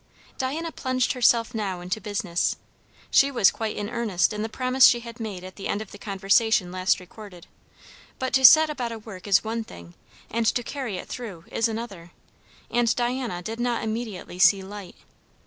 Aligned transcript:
Diana 0.39 0.71
plunged 0.71 1.13
herself 1.13 1.53
now 1.53 1.79
into 1.79 2.01
business. 2.01 2.55
She 3.11 3.29
was 3.29 3.51
quite 3.51 3.77
in 3.77 3.87
earnest 3.87 4.33
in 4.33 4.41
the 4.41 4.49
promise 4.49 4.87
she 4.87 5.01
had 5.01 5.19
made 5.19 5.43
at 5.43 5.57
the 5.57 5.67
end 5.67 5.79
of 5.79 5.91
the 5.91 5.99
conversation 5.99 6.71
last 6.71 6.99
recorded; 6.99 7.45
but 8.17 8.33
to 8.33 8.43
set 8.43 8.67
about 8.67 8.91
a 8.91 8.97
work 8.97 9.27
is 9.27 9.43
one 9.43 9.63
thing 9.63 9.93
and 10.31 10.47
to 10.47 10.63
carry 10.63 10.97
it 10.97 11.07
through 11.07 11.45
is 11.51 11.67
another; 11.67 12.13
and 12.71 12.95
Diana 12.95 13.43
did 13.43 13.59
not 13.59 13.83
immediately 13.83 14.39
see 14.39 14.63
light. 14.63 14.95